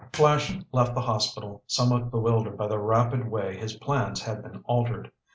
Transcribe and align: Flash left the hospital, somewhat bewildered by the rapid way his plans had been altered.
Flash 0.13 0.57
left 0.71 0.95
the 0.95 1.01
hospital, 1.01 1.61
somewhat 1.67 2.09
bewildered 2.09 2.57
by 2.57 2.65
the 2.65 2.79
rapid 2.79 3.29
way 3.29 3.55
his 3.55 3.75
plans 3.75 4.19
had 4.19 4.41
been 4.41 4.63
altered. 4.65 5.11